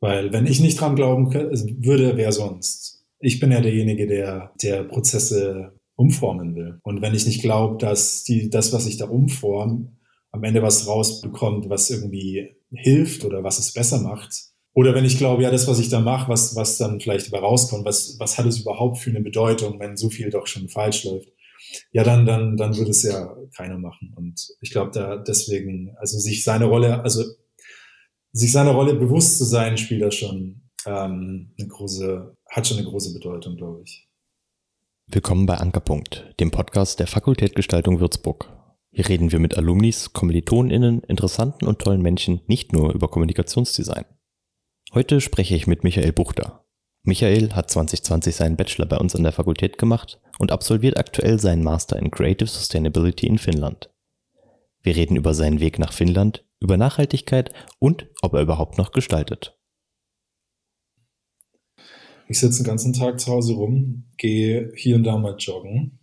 [0.00, 3.04] Weil wenn ich nicht dran glauben würde, wer sonst?
[3.18, 6.80] Ich bin ja derjenige, der, der Prozesse umformen will.
[6.82, 9.92] Und wenn ich nicht glaube, dass die, das, was ich da umforme,
[10.32, 14.50] am Ende was rausbekommt, was irgendwie hilft oder was es besser macht.
[14.72, 17.44] Oder wenn ich glaube, ja, das, was ich da mache, was, was dann vielleicht dabei
[17.44, 21.04] rauskommt, was, was hat es überhaupt für eine Bedeutung, wenn so viel doch schon falsch
[21.04, 21.28] läuft?
[21.92, 24.14] Ja, dann, dann, dann würde es ja keiner machen.
[24.16, 27.24] Und ich glaube, da deswegen, also sich seine Rolle, also
[28.32, 32.86] sich seiner Rolle bewusst zu sein, spielt da schon ähm, eine große, hat schon eine
[32.86, 34.08] große Bedeutung, glaube ich.
[35.08, 38.48] Willkommen bei Ankerpunkt, dem Podcast der Fakultät Gestaltung Würzburg.
[38.92, 44.04] Hier reden wir mit Alumnis, KommilitonInnen, interessanten und tollen Menschen nicht nur über Kommunikationsdesign.
[44.94, 46.64] Heute spreche ich mit Michael Buchter.
[47.02, 51.64] Michael hat 2020 seinen Bachelor bei uns an der Fakultät gemacht und absolviert aktuell seinen
[51.64, 53.90] Master in Creative Sustainability in Finnland.
[54.82, 59.56] Wir reden über seinen Weg nach Finnland, über Nachhaltigkeit und ob er überhaupt noch gestaltet.
[62.28, 65.98] Ich sitze den ganzen Tag zu Hause rum, gehe hier und da mal joggen.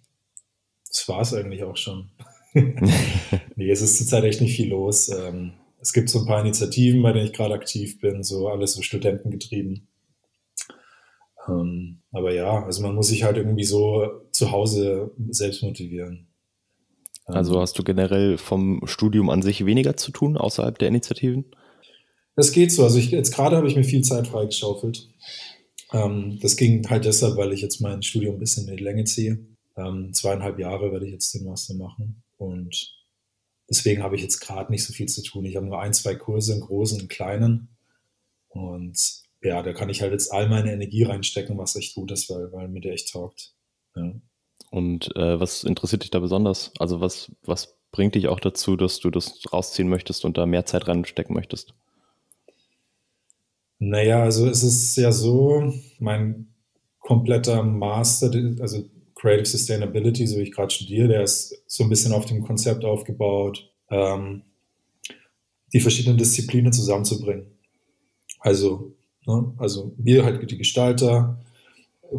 [0.90, 2.10] Das war es eigentlich auch schon.
[2.54, 5.10] nee, es ist zurzeit echt nicht viel los.
[5.10, 8.74] Ähm, es gibt so ein paar Initiativen, bei denen ich gerade aktiv bin, so alles
[8.74, 9.88] so studentengetrieben.
[11.48, 16.28] Ähm, aber ja, also man muss sich halt irgendwie so zu Hause selbst motivieren.
[17.28, 21.46] Also ähm, hast du generell vom Studium an sich weniger zu tun außerhalb der Initiativen?
[22.36, 22.84] Das geht so.
[22.84, 25.10] Also ich, jetzt gerade habe ich mir viel Zeit freigeschaufelt.
[25.92, 29.04] Ähm, das ging halt deshalb, weil ich jetzt mein Studium ein bisschen in die Länge
[29.04, 29.40] ziehe.
[29.76, 32.96] Ähm, zweieinhalb Jahre werde ich jetzt den Master machen und
[33.70, 35.46] deswegen habe ich jetzt gerade nicht so viel zu tun.
[35.46, 37.78] Ich habe nur ein, zwei Kurse, einen großen, einen kleinen
[38.50, 38.98] und
[39.42, 42.52] ja, da kann ich halt jetzt all meine Energie reinstecken, was echt gut ist, weil,
[42.52, 43.54] weil mir der echt taugt.
[43.96, 44.14] Ja.
[44.70, 46.72] Und äh, was interessiert dich da besonders?
[46.80, 50.66] Also was, was bringt dich auch dazu, dass du das rausziehen möchtest und da mehr
[50.66, 51.74] Zeit reinstecken möchtest?
[53.80, 56.48] Naja, also es ist ja so, mein
[57.00, 58.84] kompletter Master, also
[59.16, 62.86] Creative Sustainability, so wie ich gerade studiere, der ist so ein bisschen auf dem Konzept
[62.86, 64.44] aufgebaut, ähm,
[65.74, 67.48] die verschiedenen Disziplinen zusammenzubringen.
[68.40, 68.94] Also,
[69.26, 71.40] ne, also wir halt die Gestalter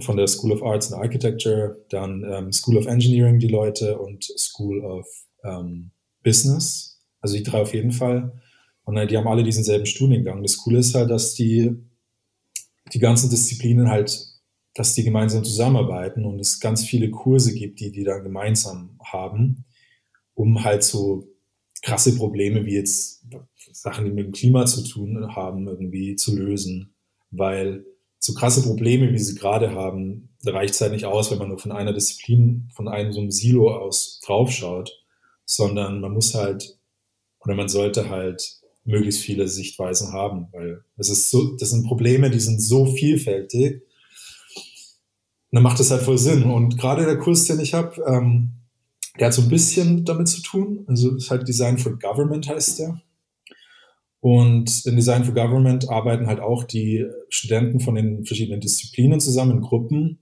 [0.00, 4.24] von der School of Arts and Architecture, dann ähm, School of Engineering die Leute und
[4.24, 5.06] School of
[5.44, 5.90] ähm,
[6.22, 8.40] Business, also die drei auf jeden Fall.
[8.84, 10.42] Und äh, die haben alle diesen selben Studiengang.
[10.42, 11.74] Das Coole ist halt, dass die,
[12.92, 14.18] die ganzen Disziplinen halt,
[14.74, 19.64] dass die gemeinsam zusammenarbeiten und es ganz viele Kurse gibt, die die dann gemeinsam haben,
[20.34, 21.28] um halt so
[21.82, 23.24] krasse Probleme wie jetzt
[23.72, 26.94] Sachen, die mit dem Klima zu tun haben, irgendwie zu lösen.
[27.30, 27.84] Weil
[28.18, 31.48] so krasse Probleme, wie sie gerade haben, da reicht es halt nicht aus, wenn man
[31.48, 34.90] nur von einer Disziplin, von einem so einem Silo aus draufschaut,
[35.44, 36.78] sondern man muss halt
[37.40, 42.30] oder man sollte halt möglichst viele Sichtweisen haben, weil es ist so, das sind Probleme,
[42.30, 43.82] die sind so vielfältig.
[45.50, 46.44] Und dann macht es halt voll Sinn.
[46.44, 48.50] Und gerade der Kurs, den ich habe, ähm,
[49.18, 50.84] der hat so ein bisschen damit zu tun.
[50.86, 53.00] Also ist halt Design for Government heißt der.
[54.20, 59.58] Und in Design for Government arbeiten halt auch die Studenten von den verschiedenen Disziplinen zusammen
[59.58, 60.18] in Gruppen.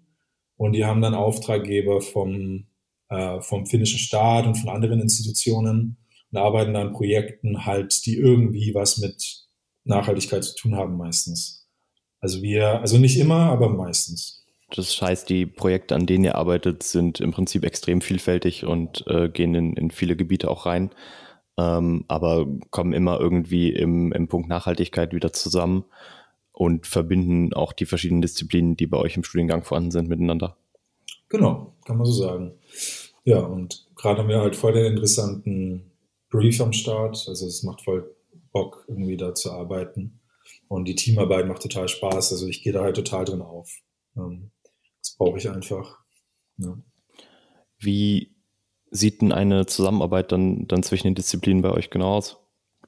[0.56, 2.66] Und die haben dann Auftraggeber vom,
[3.08, 5.98] äh, vom finnischen Staat und von anderen Institutionen
[6.30, 9.46] und arbeiten an Projekten halt, die irgendwie was mit
[9.84, 11.66] Nachhaltigkeit zu tun haben meistens.
[12.20, 14.44] Also wir, also nicht immer, aber meistens.
[14.74, 19.28] Das heißt, die Projekte, an denen ihr arbeitet, sind im Prinzip extrem vielfältig und äh,
[19.28, 20.90] gehen in, in, viele Gebiete auch rein,
[21.56, 25.84] ähm, aber kommen immer irgendwie im, im Punkt Nachhaltigkeit wieder zusammen
[26.52, 30.56] und verbinden auch die verschiedenen Disziplinen, die bei euch im Studiengang vorhanden sind, miteinander.
[31.28, 32.52] Genau, kann man so sagen.
[33.24, 35.90] Ja, und gerade haben wir halt voll den interessanten
[36.30, 37.26] Brief am Start.
[37.28, 38.14] Also es macht voll
[38.52, 40.20] Bock, irgendwie da zu arbeiten.
[40.68, 42.32] Und die Teamarbeit macht total Spaß.
[42.32, 43.70] Also ich gehe da halt total drin auf.
[44.16, 44.50] Ähm,
[45.00, 45.98] das brauche ich einfach.
[46.58, 46.78] Ja.
[47.78, 48.35] Wie
[48.96, 52.38] sieht denn eine Zusammenarbeit dann, dann zwischen den Disziplinen bei euch genau aus?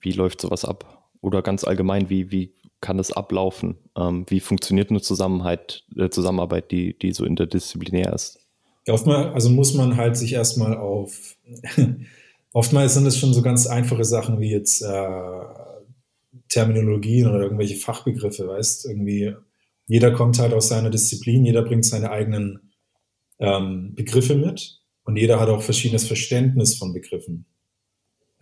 [0.00, 1.08] Wie läuft sowas ab?
[1.20, 3.76] Oder ganz allgemein, wie, wie kann das ablaufen?
[3.96, 8.38] Ähm, wie funktioniert eine Zusammenarbeit, äh, Zusammenarbeit, die, die so interdisziplinär ist?
[8.86, 11.36] Ja, oftmal, also muss man halt sich erstmal auf
[12.52, 15.40] Oftmals sind es schon so ganz einfache Sachen wie jetzt äh,
[16.48, 19.34] Terminologien oder irgendwelche Fachbegriffe, weißt irgendwie.
[19.86, 22.72] Jeder kommt halt aus seiner Disziplin, jeder bringt seine eigenen
[23.38, 27.46] ähm, Begriffe mit und jeder hat auch verschiedenes Verständnis von Begriffen.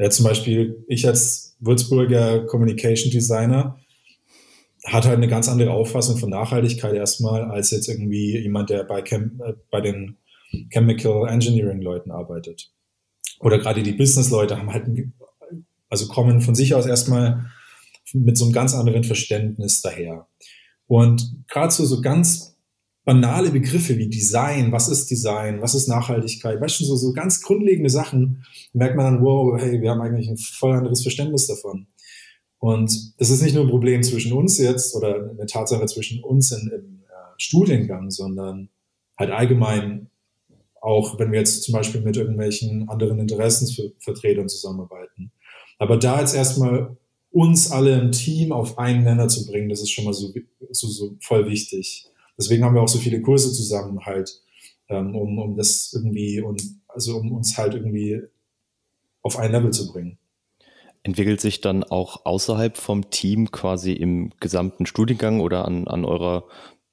[0.00, 3.78] Ja, zum Beispiel, ich als Würzburger Communication Designer
[4.84, 9.00] hat halt eine ganz andere Auffassung von Nachhaltigkeit erstmal als jetzt irgendwie jemand, der bei,
[9.00, 10.16] Chem äh, bei den
[10.70, 12.72] Chemical Engineering Leuten arbeitet
[13.38, 14.88] oder gerade die Business-Leute haben halt,
[15.88, 17.46] also kommen von sich aus erstmal
[18.12, 20.26] mit so einem ganz anderen Verständnis daher.
[20.88, 22.55] Und gerade so, so ganz
[23.06, 27.40] banale Begriffe wie Design, was ist Design, was ist Nachhaltigkeit, weißt du, so, so ganz
[27.40, 31.86] grundlegende Sachen, merkt man dann, wow, hey, wir haben eigentlich ein voll anderes Verständnis davon.
[32.58, 36.50] Und das ist nicht nur ein Problem zwischen uns jetzt oder eine Tatsache zwischen uns
[36.50, 38.70] in, im äh, Studiengang, sondern
[39.16, 40.10] halt allgemein
[40.80, 45.30] auch, wenn wir jetzt zum Beispiel mit irgendwelchen anderen Interessensvertretern zusammenarbeiten.
[45.78, 46.96] Aber da jetzt erstmal
[47.30, 50.32] uns alle im Team auf einen Nenner zu bringen, das ist schon mal so,
[50.70, 52.08] so, so voll wichtig.
[52.38, 54.42] Deswegen haben wir auch so viele Kurse zusammen halt,
[54.88, 58.20] ähm, um, um das irgendwie und also um uns halt irgendwie
[59.22, 60.18] auf ein Level zu bringen.
[61.02, 66.44] Entwickelt sich dann auch außerhalb vom Team quasi im gesamten Studiengang oder an, an eurer,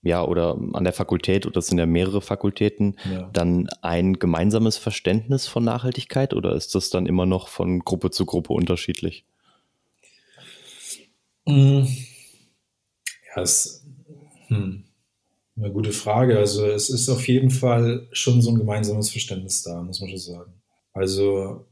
[0.02, 3.30] ja, oder an der Fakultät oder es sind ja mehrere Fakultäten, ja.
[3.34, 8.26] dann ein gemeinsames Verständnis von Nachhaltigkeit oder ist das dann immer noch von Gruppe zu
[8.26, 9.26] Gruppe unterschiedlich?
[11.46, 11.86] Mm.
[13.36, 13.84] Ja, es,
[14.48, 14.84] hm,
[15.56, 16.38] eine gute Frage.
[16.38, 20.20] Also es ist auf jeden Fall schon so ein gemeinsames Verständnis da, muss man schon
[20.20, 20.54] sagen.
[20.94, 21.66] Also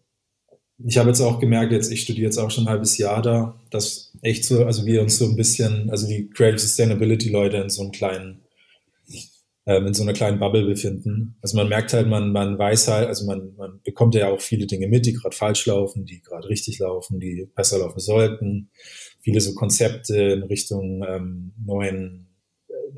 [0.85, 3.59] ich habe jetzt auch gemerkt, jetzt ich studiere jetzt auch schon ein halbes Jahr da,
[3.69, 7.69] dass echt so, also wir uns so ein bisschen, also die Creative Sustainability Leute in
[7.69, 8.41] so einem kleinen,
[9.65, 11.35] ähm, in so einer kleinen Bubble befinden.
[11.41, 14.65] Also man merkt halt, man, man weiß halt, also man, man bekommt ja auch viele
[14.65, 18.71] Dinge mit, die gerade falsch laufen, die gerade richtig laufen, die besser laufen sollten.
[19.19, 22.27] Viele so Konzepte in Richtung ähm, neuen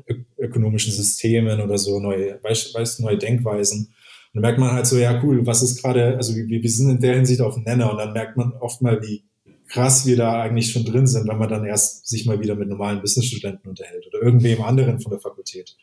[0.06, 0.14] äh,
[0.44, 3.94] ökonomischen Systemen oder so, neue, weißt, neue Denkweisen
[4.34, 7.00] dann merkt man halt so, ja cool, was ist gerade, also wir, wir sind in
[7.00, 9.24] der Hinsicht auf Nenner und dann merkt man oft mal, wie
[9.68, 12.68] krass wir da eigentlich schon drin sind, wenn man dann erst sich mal wieder mit
[12.68, 15.76] normalen Businessstudenten unterhält oder irgendwem anderen von der Fakultät.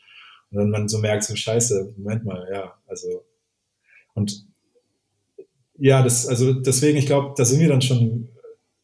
[0.50, 3.24] Und dann man so merkt, so scheiße, Moment mal, ja, also
[4.14, 4.46] und
[5.78, 8.28] ja, das, also deswegen, ich glaube, da sind wir dann schon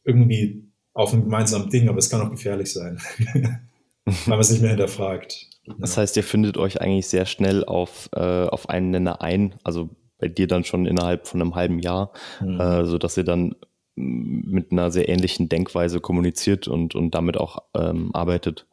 [0.05, 0.65] irgendwie
[0.95, 2.99] auf einem gemeinsamen Ding, aber es kann auch gefährlich sein,
[3.35, 5.47] weil man es nicht mehr hinterfragt.
[5.79, 9.91] Das heißt, ihr findet euch eigentlich sehr schnell auf, äh, auf einen Nenner ein, also
[10.19, 12.61] bei dir dann schon innerhalb von einem halben Jahr, mhm.
[12.61, 13.55] äh, sodass ihr dann
[13.95, 18.67] mit einer sehr ähnlichen Denkweise kommuniziert und, und damit auch ähm, arbeitet.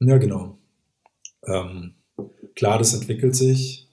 [0.00, 0.58] Ja, genau.
[1.46, 1.94] Ähm,
[2.54, 3.88] klar, das entwickelt sich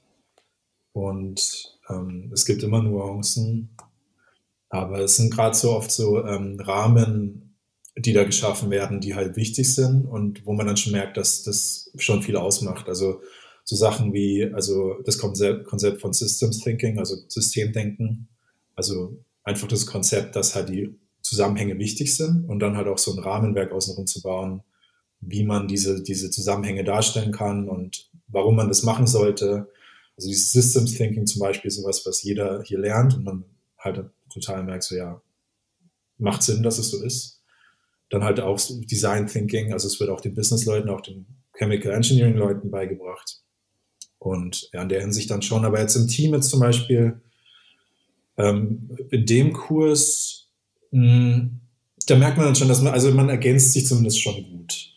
[0.94, 3.76] und ähm, es gibt immer Nuancen,
[4.70, 7.47] aber es sind gerade so oft so ähm, Rahmen,
[7.98, 11.44] die da geschaffen werden, die halt wichtig sind und wo man dann schon merkt, dass
[11.44, 12.88] das schon viel ausmacht.
[12.88, 13.22] Also
[13.64, 18.28] so Sachen wie, also das Konzept, von Systems Thinking, also Systemdenken,
[18.76, 23.14] also einfach das Konzept, dass halt die Zusammenhänge wichtig sind und dann halt auch so
[23.14, 24.62] ein Rahmenwerk außenrum zu bauen,
[25.20, 29.70] wie man diese, diese Zusammenhänge darstellen kann und warum man das machen sollte.
[30.16, 33.44] Also dieses Systems Thinking zum Beispiel ist sowas, was jeder hier lernt und man
[33.80, 35.20] halt total merkt, so ja,
[36.20, 37.37] macht Sinn, dass es so ist
[38.10, 38.60] dann halt auch
[38.90, 43.42] Design Thinking, also es wird auch den Business-Leuten, auch den Chemical Engineering-Leuten beigebracht.
[44.20, 45.66] Und ja, in der Hinsicht dann schon.
[45.66, 47.22] Aber jetzt im Team jetzt zum Beispiel,
[48.38, 50.50] ähm, in dem Kurs,
[50.92, 51.60] mh, hm,
[52.08, 54.94] da merkt man dann schon, dass man, also man ergänzt sich zumindest schon gut.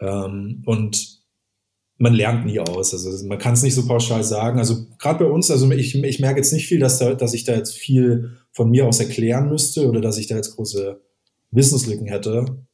[0.00, 1.16] Ähm, und
[1.98, 2.92] man lernt nie aus.
[2.92, 4.58] Also man kann es nicht so pauschal sagen.
[4.58, 7.44] Also gerade bei uns, also ich, ich merke jetzt nicht viel, dass, da, dass ich
[7.44, 11.00] da jetzt viel von mir aus erklären müsste oder dass ich da jetzt große
[11.50, 12.66] Wissenslücken hätte.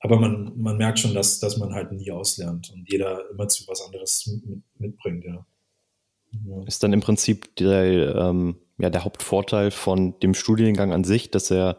[0.00, 3.66] Aber man, man merkt schon, dass, dass man halt nie auslernt und jeder immer zu
[3.66, 5.44] was anderes mit, mitbringt, ja.
[6.44, 6.64] ja.
[6.66, 11.50] Ist dann im Prinzip der, ähm, ja, der Hauptvorteil von dem Studiengang an sich, dass
[11.50, 11.78] er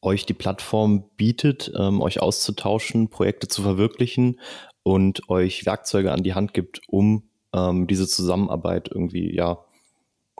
[0.00, 4.40] euch die Plattform bietet, ähm, euch auszutauschen, Projekte zu verwirklichen
[4.82, 9.64] und euch Werkzeuge an die Hand gibt, um ähm, diese Zusammenarbeit irgendwie ja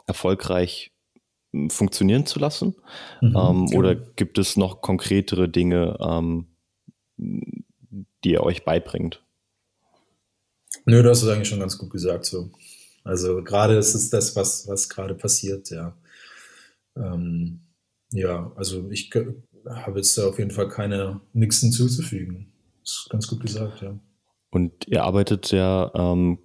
[0.07, 0.91] erfolgreich
[1.69, 2.75] funktionieren zu lassen?
[3.21, 3.79] Mhm, ähm, genau.
[3.79, 6.47] Oder gibt es noch konkretere Dinge, ähm,
[7.17, 9.23] die ihr euch beibringt?
[10.85, 12.25] Nö, du hast es eigentlich schon ganz gut gesagt.
[12.25, 12.51] So.
[13.03, 15.95] Also gerade ist es das, was, was gerade passiert, ja.
[16.95, 17.61] Ähm,
[18.11, 19.11] ja, also ich
[19.67, 22.51] habe jetzt auf jeden Fall keine nichts hinzuzufügen.
[22.81, 23.99] Das ist ganz gut gesagt, ja.
[24.51, 26.39] Und ihr arbeitet ja ähm,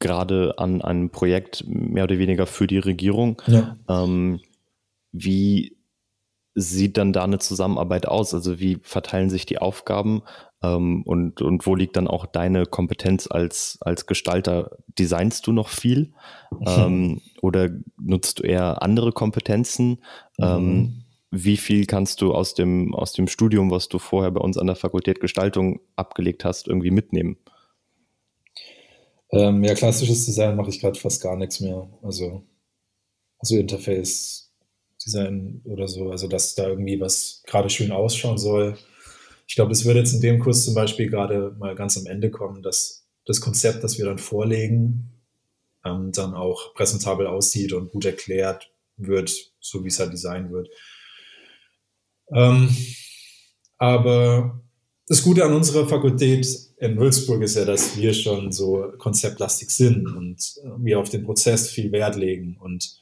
[0.00, 3.40] gerade an einem Projekt mehr oder weniger für die Regierung.
[3.46, 3.76] Ja.
[3.88, 4.40] Ähm,
[5.12, 5.76] wie
[6.54, 8.34] sieht dann da eine Zusammenarbeit aus?
[8.34, 10.22] Also wie verteilen sich die Aufgaben
[10.62, 14.78] ähm, und, und wo liegt dann auch deine Kompetenz als, als Gestalter?
[14.98, 16.12] Designst du noch viel
[16.66, 20.02] ähm, oder nutzt du eher andere Kompetenzen?
[20.38, 20.44] Mhm.
[20.44, 24.58] Ähm, wie viel kannst du aus dem, aus dem Studium, was du vorher bei uns
[24.58, 27.36] an der Fakultät Gestaltung abgelegt hast, irgendwie mitnehmen?
[29.32, 31.88] Ähm, ja, klassisches Design mache ich gerade fast gar nichts mehr.
[32.02, 32.42] Also,
[33.38, 34.50] also Interface
[35.04, 38.76] Design oder so, also dass da irgendwie was gerade schön ausschauen soll.
[39.46, 42.30] ich glaube, das wird jetzt in dem Kurs zum Beispiel gerade mal ganz am Ende
[42.30, 45.10] kommen, dass das Konzept, das wir dann vorlegen,
[45.84, 50.68] ähm, dann auch präsentabel aussieht und gut erklärt wird, so wie es halt designt wird.
[52.32, 52.68] Ähm,
[53.78, 54.62] aber
[55.08, 56.46] das Gute an unserer Fakultät
[56.80, 61.68] in Würzburg ist ja, dass wir schon so konzeptlastig sind und wir auf den Prozess
[61.68, 62.98] viel Wert legen und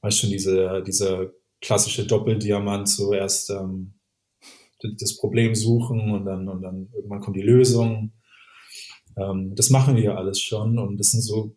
[0.00, 1.30] weißt schon, diese, dieser
[1.60, 3.92] klassische Doppeldiamant, so erst ähm,
[4.80, 8.12] das Problem suchen und dann, und dann irgendwann kommt die Lösung.
[9.16, 11.54] Ähm, das machen wir ja alles schon und das sind so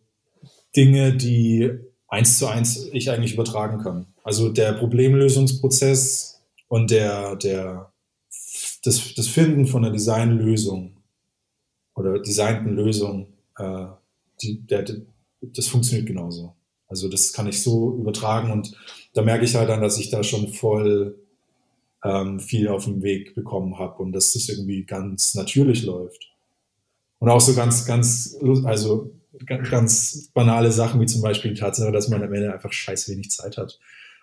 [0.76, 1.70] Dinge, die
[2.06, 4.08] eins zu eins ich eigentlich übertragen kann.
[4.24, 7.92] Also der Problemlösungsprozess und der, der,
[8.84, 11.01] das, das Finden von einer Designlösung
[11.94, 13.86] oder designten Lösung, äh,
[14.40, 14.84] die, der,
[15.40, 16.54] das funktioniert genauso.
[16.88, 18.76] Also das kann ich so übertragen und
[19.14, 21.18] da merke ich halt dann, dass ich da schon voll
[22.04, 26.30] ähm, viel auf dem Weg bekommen habe und dass das irgendwie ganz natürlich läuft.
[27.18, 29.12] Und auch so ganz, ganz, also
[29.70, 33.30] ganz banale Sachen wie zum Beispiel die Tatsache, dass man am Ende einfach scheiß wenig
[33.30, 33.78] Zeit hat.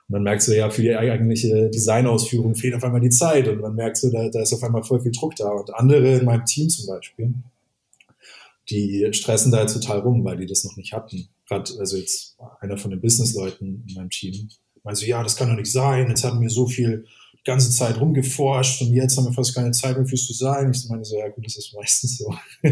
[0.08, 3.62] Und dann merkst du ja, für die eigentliche Designausführung fehlt auf einmal die Zeit und
[3.62, 5.50] man merkt so, da, da ist auf einmal voll viel Druck da.
[5.50, 7.34] Und andere in meinem Team zum Beispiel,
[8.70, 11.30] die stressen da jetzt total rum, weil die das noch nicht hatten.
[11.48, 14.50] Gerade, also jetzt einer von den Businessleuten in meinem Team,
[14.84, 17.72] meinte so, ja, das kann doch nicht sein, jetzt hatten wir so viel die ganze
[17.72, 20.72] Zeit rumgeforscht und jetzt haben wir fast keine Zeit mehr fürs Design.
[20.72, 22.34] Ich meine so, ja gut, das ist meistens so.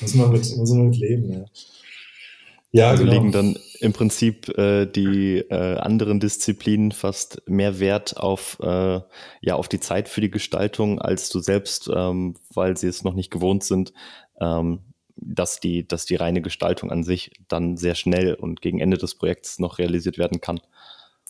[0.00, 1.44] muss, man mit, muss man mit leben, ja.
[2.72, 3.14] Ja, also genau.
[3.14, 9.00] legen dann im Prinzip äh, die äh, anderen Disziplinen fast mehr Wert auf, äh,
[9.40, 13.14] ja, auf die Zeit für die Gestaltung als du selbst, ähm, weil sie es noch
[13.14, 13.94] nicht gewohnt sind,
[14.42, 14.80] ähm,
[15.16, 19.14] dass, die, dass die reine Gestaltung an sich dann sehr schnell und gegen Ende des
[19.14, 20.60] Projekts noch realisiert werden kann.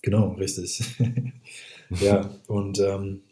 [0.02, 0.82] Genau, richtig.
[2.00, 3.22] ja, und ähm,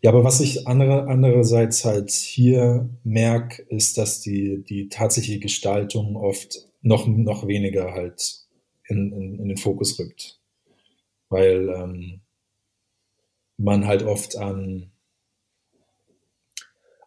[0.00, 6.16] ja, aber was ich andere, andererseits halt hier merke, ist, dass die, die tatsächliche Gestaltung
[6.16, 8.46] oft noch, noch weniger halt
[8.86, 10.40] in, in, in den Fokus rückt.
[11.28, 12.20] Weil ähm,
[13.56, 14.92] man halt oft an,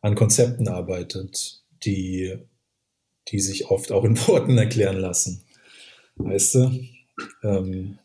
[0.02, 2.38] an Konzepten arbeitet, die,
[3.30, 5.44] die sich oft auch in Worten erklären lassen.
[6.16, 6.84] Weißt du?
[7.44, 8.00] Ähm,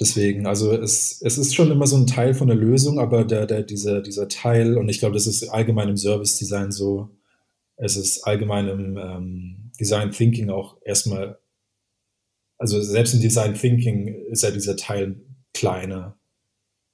[0.00, 3.46] Deswegen, also es, es ist schon immer so ein Teil von der Lösung, aber der,
[3.46, 7.10] der, dieser, dieser Teil, und ich glaube, das ist allgemein im Service Design so,
[7.76, 11.38] es ist allgemein im ähm, Design Thinking auch erstmal,
[12.58, 15.20] also selbst im Design Thinking ist ja dieser Teil
[15.52, 16.16] kleiner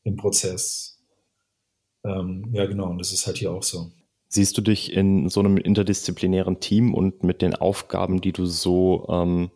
[0.05, 0.99] im Prozess.
[2.05, 3.93] Ähm, ja, genau, und das ist halt hier auch so.
[4.35, 9.07] Siehst du dich in so einem interdisziplinären Team und mit den Aufgaben, die du so
[9.09, 9.53] ähm,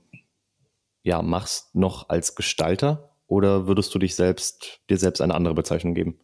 [1.03, 3.11] ja, machst, noch als Gestalter?
[3.27, 6.21] Oder würdest du dich selbst, dir selbst eine andere Bezeichnung geben?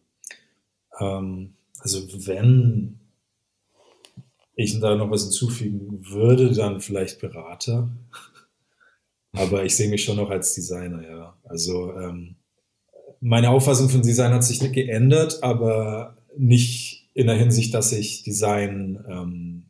[1.01, 2.97] Ähm, also wenn
[4.55, 7.89] ich da noch was hinzufügen würde, dann vielleicht Berater.
[9.33, 11.37] Aber ich sehe mich schon noch als Designer, ja.
[11.43, 12.37] Also ähm,
[13.19, 18.23] meine Auffassung von Design hat sich nicht geändert, aber nicht in der Hinsicht, dass ich
[18.23, 19.65] Design ähm,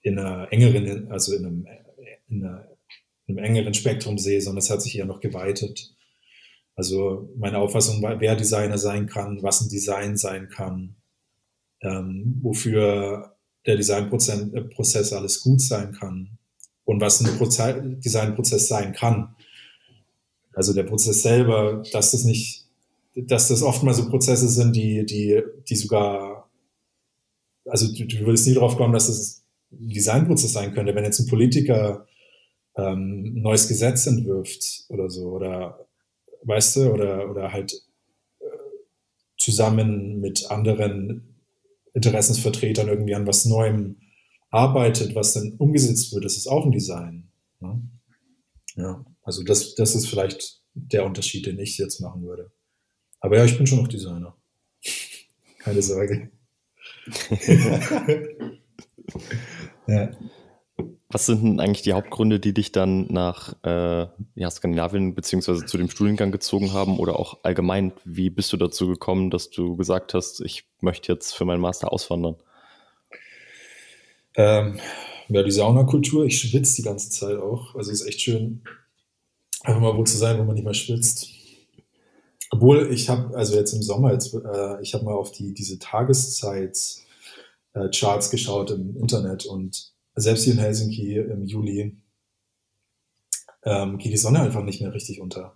[0.00, 1.66] in einer engeren, also in einem,
[2.28, 2.68] in, einer,
[3.26, 5.94] in einem engeren Spektrum sehe, sondern es hat sich eher noch geweitet.
[6.76, 10.94] Also meine Auffassung, wer Designer sein kann, was ein Design sein kann,
[11.80, 16.38] ähm, wofür der Designprozess alles gut sein kann
[16.84, 19.34] und was ein Proze Designprozess sein kann.
[20.54, 22.67] Also der Prozess selber, dass das nicht,
[23.14, 26.50] dass das oftmals so Prozesse sind, die, die, die sogar,
[27.64, 31.18] also du, du würdest nie darauf kommen, dass es ein Designprozess sein könnte, wenn jetzt
[31.20, 32.06] ein Politiker
[32.76, 35.86] ähm, ein neues Gesetz entwirft oder so oder
[36.42, 37.72] weißt du, oder, oder halt
[38.40, 38.46] äh,
[39.36, 41.34] zusammen mit anderen
[41.94, 43.96] Interessensvertretern irgendwie an was Neuem
[44.50, 47.28] arbeitet, was dann umgesetzt wird, das ist auch ein Design.
[47.60, 47.82] Ne?
[48.76, 52.52] Ja, also das, das ist vielleicht der Unterschied, den ich jetzt machen würde.
[53.20, 54.36] Aber ja, ich bin schon noch Designer.
[55.58, 56.30] Keine Sorge.
[59.86, 60.10] ja.
[61.10, 65.78] Was sind denn eigentlich die Hauptgründe, die dich dann nach äh, ja, Skandinavien beziehungsweise zu
[65.78, 67.92] dem Studiengang gezogen haben oder auch allgemein?
[68.04, 71.92] Wie bist du dazu gekommen, dass du gesagt hast, ich möchte jetzt für meinen Master
[71.92, 72.36] auswandern?
[74.36, 74.78] Ähm,
[75.28, 76.26] ja, die Saunakultur.
[76.26, 77.74] Ich schwitze die ganze Zeit auch.
[77.74, 78.62] Also es ist echt schön,
[79.62, 81.30] einfach mal wo zu sein, wo man nicht mehr schwitzt.
[82.50, 85.78] Obwohl ich habe, also jetzt im Sommer, jetzt, äh, ich habe mal auf die diese
[85.78, 91.96] Tageszeit-Charts geschaut im Internet und selbst hier in Helsinki im Juli
[93.64, 95.54] ähm, geht die Sonne einfach nicht mehr richtig unter.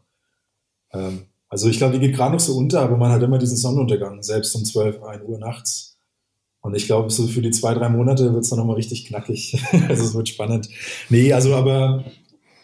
[0.92, 3.56] Ähm, Also ich glaube, die geht gerade noch so unter, aber man hat immer diesen
[3.58, 5.98] Sonnenuntergang, selbst um 12, 1 Uhr nachts.
[6.62, 9.56] Und ich glaube, so für die zwei, drei Monate wird es dann nochmal richtig knackig.
[9.88, 10.68] also es wird spannend.
[11.10, 12.04] Nee, also aber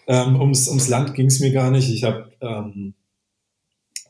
[0.06, 1.90] ähm, ums, ums Land ging es mir gar nicht.
[1.90, 2.94] Ich habe ähm,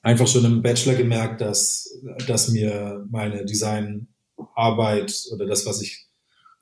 [0.08, 6.06] einfach schon im Bachelor gemerkt, dass, dass mir meine Designarbeit oder das, was ich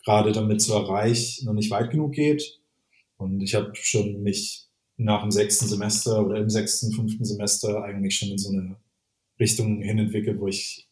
[0.04, 2.60] gerade damit so erreiche, noch nicht weit genug geht.
[3.18, 8.16] Und ich habe schon mich nach dem sechsten Semester oder im sechsten, fünften Semester eigentlich
[8.16, 8.76] schon in so eine
[9.38, 10.88] Richtung hin entwickelt, wo ich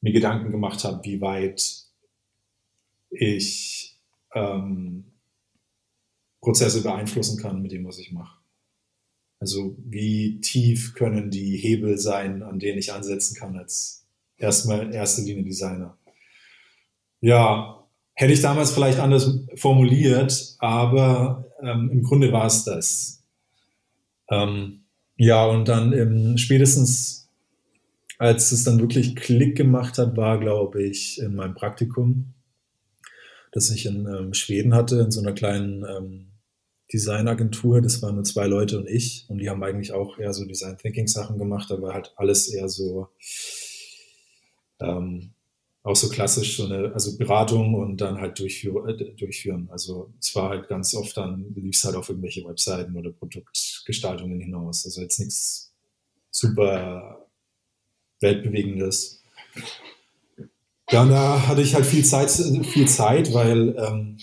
[0.00, 1.86] mir Gedanken gemacht habe, wie weit
[3.10, 3.98] ich
[4.32, 5.06] ähm,
[6.40, 8.39] Prozesse beeinflussen kann mit dem, was ich mache.
[9.40, 14.06] Also wie tief können die Hebel sein, an denen ich ansetzen kann als
[14.36, 15.96] erstmal erste Linie Designer.
[17.22, 23.22] Ja, hätte ich damals vielleicht anders formuliert, aber ähm, im Grunde war es das.
[24.30, 24.84] Ähm,
[25.16, 27.28] ja, und dann im, spätestens,
[28.18, 32.34] als es dann wirklich Klick gemacht hat, war, glaube ich, in meinem Praktikum,
[33.52, 36.29] das ich in ähm, Schweden hatte, in so einer kleinen ähm,
[36.92, 37.80] Designagentur.
[37.80, 39.24] Das waren nur zwei Leute und ich.
[39.28, 42.68] Und die haben eigentlich auch eher so Design Thinking Sachen gemacht, aber halt alles eher
[42.68, 43.08] so,
[44.80, 45.30] ähm,
[45.82, 49.68] auch so klassisch so eine, also Beratung und dann halt durchführ, äh, durchführen.
[49.70, 54.40] Also es war halt ganz oft dann, lief es halt auf irgendwelche Webseiten oder Produktgestaltungen
[54.40, 54.84] hinaus.
[54.84, 55.72] Also jetzt nichts
[56.30, 57.26] super
[58.20, 59.22] weltbewegendes.
[60.90, 64.18] Ja, und da hatte ich halt viel Zeit, viel Zeit, weil ähm,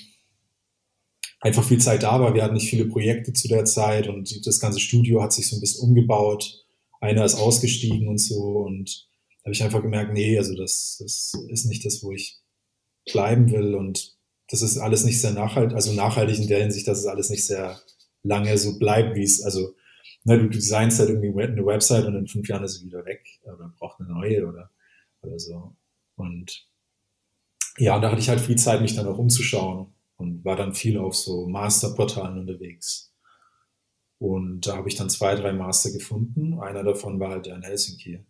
[1.39, 2.34] einfach viel Zeit da war.
[2.34, 5.56] Wir hatten nicht viele Projekte zu der Zeit und das ganze Studio hat sich so
[5.56, 6.65] ein bisschen umgebaut.
[7.00, 9.08] Einer ist ausgestiegen und so und
[9.39, 12.39] da habe ich einfach gemerkt, nee, also das, das ist nicht das, wo ich
[13.12, 14.17] bleiben will und
[14.50, 17.46] das ist alles nicht sehr nachhaltig, also nachhaltig in der Hinsicht, dass es alles nicht
[17.46, 17.79] sehr
[18.24, 19.75] lange so bleibt, wie es, also
[20.24, 23.24] ne, du designst halt irgendwie eine Website und in fünf Jahren ist sie wieder weg
[23.44, 24.72] oder braucht eine neue oder,
[25.22, 25.75] oder so.
[26.15, 26.67] Und
[27.77, 30.97] ja, da hatte ich halt viel Zeit, mich dann auch umzuschauen und war dann viel
[30.97, 33.13] auf so Masterportalen unterwegs.
[34.19, 36.60] Und da habe ich dann zwei, drei Master gefunden.
[36.60, 38.25] Einer davon war halt der in Helsinki.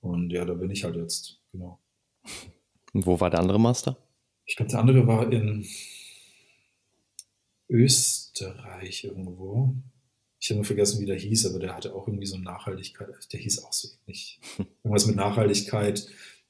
[0.00, 1.80] Und ja, da bin ich halt jetzt, genau.
[2.92, 3.96] Und wo war der andere Master?
[4.44, 5.66] Ich glaube, der andere war in
[7.68, 9.74] Österreich irgendwo.
[10.40, 13.08] Ich habe nur vergessen, wie der hieß, aber der hatte auch irgendwie so eine Nachhaltigkeit.
[13.32, 14.40] Der hieß auch so ähnlich.
[14.84, 16.06] Irgendwas mit Nachhaltigkeit.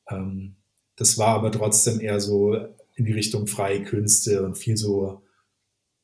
[0.08, 0.56] Ähm,
[0.96, 2.54] das war aber trotzdem eher so
[2.98, 5.22] in die Richtung freie Künste und viel so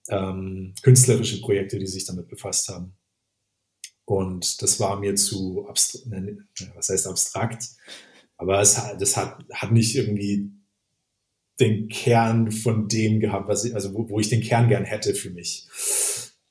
[0.09, 2.97] ähm, künstlerische Projekte, die sich damit befasst haben.
[4.05, 6.39] Und das war mir zu abstrakt, ne,
[6.75, 7.65] was heißt abstrakt,
[8.37, 10.51] aber es das hat, hat nicht irgendwie
[11.59, 15.15] den Kern von dem gehabt, was ich, also wo, wo ich den Kern gern hätte
[15.15, 15.69] für mich.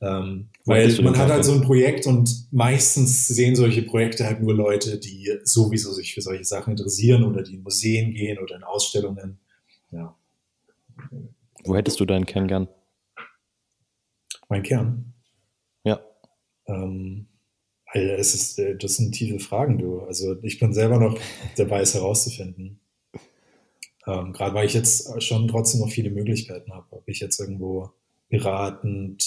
[0.02, 4.54] Ähm, weil man hat halt so ein Projekt und meistens sehen solche Projekte halt nur
[4.54, 8.64] Leute, die sowieso sich für solche Sachen interessieren oder die in Museen gehen oder in
[8.64, 9.40] Ausstellungen.
[9.92, 10.18] Ja.
[11.66, 12.68] Wo hättest du deinen Kern gern?
[14.50, 15.14] Mein Kern?
[15.84, 16.02] Ja.
[16.68, 17.28] Ähm,
[17.94, 20.02] es ist, äh, das sind tiefe Fragen, du.
[20.02, 21.18] Also ich bin selber noch
[21.58, 22.80] dabei, es herauszufinden.
[24.06, 27.92] Ähm, Gerade weil ich jetzt schon trotzdem noch viele Möglichkeiten habe, ob ich jetzt irgendwo
[28.30, 29.24] beratend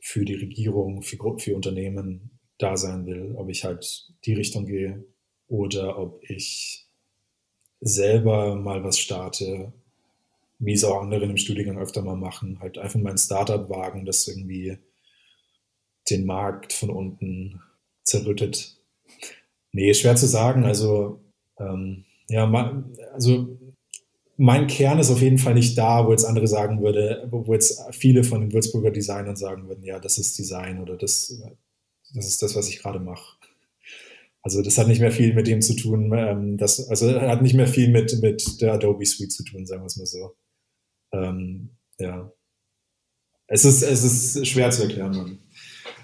[0.00, 5.04] für die Regierung, für, für Unternehmen da sein will, ob ich halt die Richtung gehe
[5.48, 6.86] oder ob ich
[7.80, 9.72] selber mal was starte,
[10.60, 14.04] wie es auch andere im Studiengang öfter mal machen, halt einfach mal ein Startup wagen,
[14.04, 14.78] das irgendwie
[16.10, 17.62] den Markt von unten
[18.04, 18.76] zerrüttet.
[19.72, 20.64] Nee, schwer zu sagen.
[20.64, 21.20] Also,
[21.58, 23.58] ähm, ja, also
[24.36, 27.82] mein Kern ist auf jeden Fall nicht da, wo jetzt andere sagen würde, wo jetzt
[27.92, 31.42] viele von den Würzburger Designern sagen würden, ja, das ist Design oder das,
[32.14, 33.36] das ist das, was ich gerade mache.
[34.42, 37.54] Also das hat nicht mehr viel mit dem zu tun, ähm, das, also hat nicht
[37.54, 40.34] mehr viel mit, mit der Adobe Suite zu tun, sagen wir es mal so.
[41.12, 42.32] Ähm, ja.
[43.46, 45.16] Es ist, es ist schwer zu erklären.
[45.16, 45.38] Mann.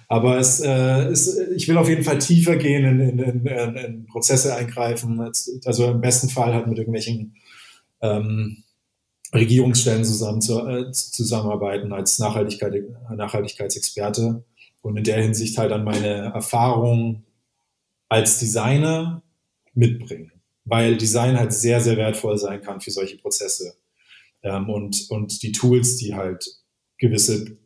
[0.08, 4.06] Aber es, äh, ist, ich will auf jeden Fall tiefer gehen, in, in, in, in
[4.06, 5.20] Prozesse eingreifen.
[5.64, 7.36] Also im besten Fall halt mit irgendwelchen
[8.00, 8.62] ähm,
[9.34, 14.44] Regierungsstellen zusammen zu, äh, zusammenarbeiten als Nachhaltigkeit, Nachhaltigkeitsexperte
[14.82, 17.24] und in der Hinsicht halt dann meine Erfahrung
[18.08, 19.22] als Designer
[19.74, 20.32] mitbringen.
[20.64, 23.76] Weil Design halt sehr, sehr wertvoll sein kann für solche Prozesse
[24.46, 26.46] ähm, und, und die Tools, die halt
[26.98, 27.58] gewisse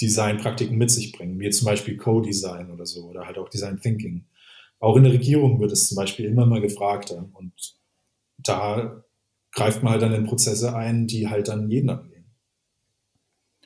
[0.00, 4.26] Designpraktiken mit sich bringen, wie zum Beispiel Co-Design oder so oder halt auch Design Thinking.
[4.78, 7.54] Auch in der Regierung wird es zum Beispiel immer mal gefragt und
[8.38, 9.02] da
[9.52, 12.36] greift man halt dann in Prozesse ein, die halt dann jeden angehen.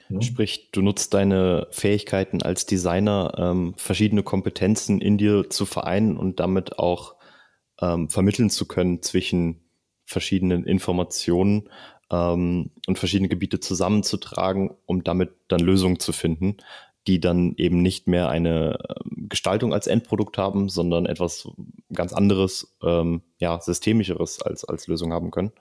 [0.08, 0.22] Ja.
[0.22, 6.38] Sprich, du nutzt deine Fähigkeiten als Designer, ähm, verschiedene Kompetenzen in dir zu vereinen und
[6.38, 7.16] damit auch
[7.80, 9.68] ähm, vermitteln zu können zwischen
[10.04, 11.68] verschiedenen Informationen
[12.10, 16.56] ähm, und verschiedene Gebiete zusammenzutragen, um damit dann Lösungen zu finden,
[17.06, 21.48] die dann eben nicht mehr eine ähm, Gestaltung als Endprodukt haben, sondern etwas
[21.92, 25.52] ganz anderes, ähm, ja, systemischeres als, als Lösung haben können.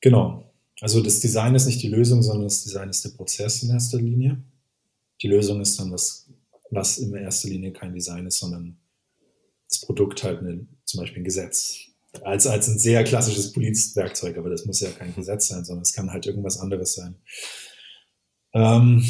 [0.00, 0.52] Genau.
[0.80, 3.98] Also das Design ist nicht die Lösung, sondern das Design ist der Prozess in erster
[3.98, 4.42] Linie.
[5.22, 6.28] Die Lösung ist dann was,
[6.70, 8.78] was in erster Linie kein Design ist, sondern
[9.68, 11.91] das Produkt halt eine, zum Beispiel ein Gesetz.
[12.24, 15.94] Als, als ein sehr klassisches Polizwerkzeug, aber das muss ja kein Gesetz sein, sondern es
[15.94, 17.16] kann halt irgendwas anderes sein.
[18.52, 19.02] Ähm,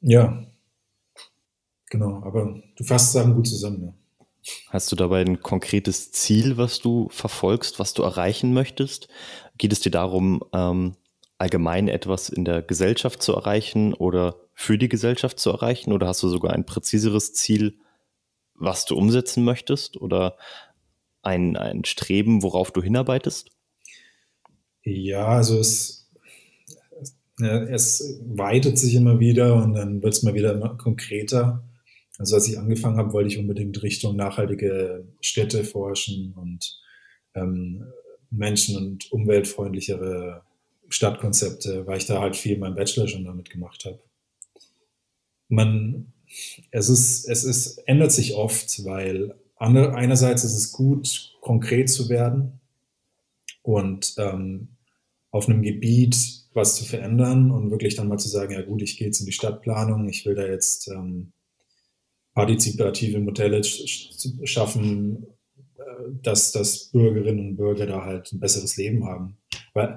[0.00, 0.44] ja,
[1.88, 3.94] genau, aber du fasst Sachen gut zusammen, ja.
[4.68, 9.08] Hast du dabei ein konkretes Ziel, was du verfolgst, was du erreichen möchtest?
[9.58, 10.96] Geht es dir darum, ähm,
[11.38, 15.92] allgemein etwas in der Gesellschaft zu erreichen oder für die Gesellschaft zu erreichen?
[15.92, 17.78] Oder hast du sogar ein präziseres Ziel,
[18.60, 19.96] was du umsetzen möchtest?
[19.96, 20.36] Oder
[21.22, 23.50] ein, ein Streben, worauf du hinarbeitest?
[24.82, 26.08] Ja, also es,
[27.38, 31.64] es weitet sich immer wieder und dann wird es mal wieder konkreter.
[32.18, 36.78] Also als ich angefangen habe, wollte ich unbedingt Richtung nachhaltige Städte forschen und
[37.34, 37.84] ähm,
[38.30, 40.42] menschen- und umweltfreundlichere
[40.88, 44.00] Stadtkonzepte, weil ich da halt viel in meinem Bachelor schon damit gemacht habe.
[45.48, 46.12] Man,
[46.70, 52.60] es ist, es ist, ändert sich oft, weil einerseits ist es gut, konkret zu werden
[53.62, 54.76] und ähm,
[55.30, 56.16] auf einem Gebiet
[56.52, 59.26] was zu verändern und wirklich dann mal zu sagen, ja gut, ich gehe jetzt in
[59.26, 61.32] die Stadtplanung, ich will da jetzt ähm,
[62.34, 65.26] partizipative Modelle schaffen,
[65.76, 65.82] äh,
[66.22, 69.38] dass, dass Bürgerinnen und Bürger da halt ein besseres Leben haben.
[69.74, 69.96] Weil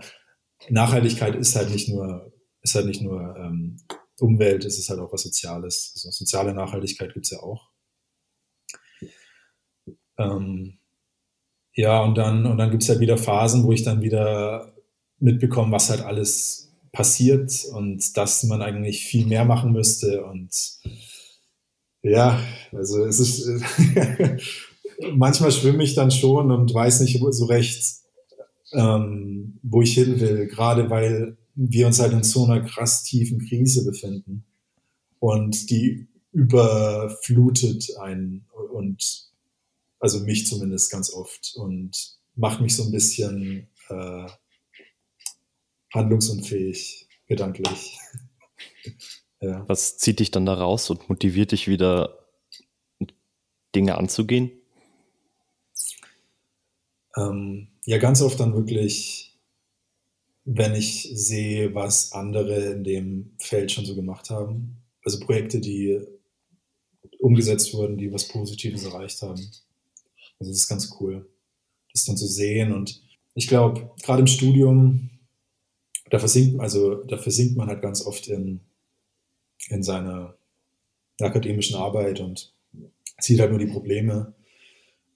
[0.69, 3.77] Nachhaltigkeit ist halt nicht nur, ist halt nicht nur ähm,
[4.19, 5.91] Umwelt, es ist halt auch was Soziales.
[5.95, 7.69] Also soziale Nachhaltigkeit gibt es ja auch.
[10.17, 10.78] Ähm,
[11.73, 14.73] ja, und dann, und dann gibt es halt wieder Phasen, wo ich dann wieder
[15.19, 20.52] mitbekomme, was halt alles passiert und dass man eigentlich viel mehr machen müsste und
[22.04, 22.39] ja,
[22.71, 23.47] also es ist,
[25.13, 27.82] manchmal schwimme ich dann schon und weiß nicht so recht,
[28.73, 33.39] ähm, wo ich hin will, gerade weil wir uns halt in so einer krass tiefen
[33.39, 34.45] Krise befinden
[35.19, 39.31] und die überflutet einen und
[39.99, 44.27] also mich zumindest ganz oft und macht mich so ein bisschen äh,
[45.93, 47.99] handlungsunfähig gedanklich.
[49.43, 49.67] Ja.
[49.67, 52.29] Was zieht dich dann da raus und motiviert dich wieder,
[53.75, 54.51] Dinge anzugehen?
[57.17, 59.32] Ähm, ja, ganz oft dann wirklich,
[60.45, 64.77] wenn ich sehe, was andere in dem Feld schon so gemacht haben.
[65.03, 66.01] Also Projekte, die
[67.19, 69.39] umgesetzt wurden, die was Positives erreicht haben.
[70.39, 71.25] Also das ist ganz cool,
[71.93, 72.73] das dann zu sehen.
[72.73, 73.01] Und
[73.36, 75.10] ich glaube, gerade im Studium,
[76.10, 78.60] da versinkt, also da versinkt man halt ganz oft in
[79.69, 80.36] in seiner
[81.19, 82.53] akademischen Arbeit und
[83.19, 84.34] sieht halt nur die Probleme.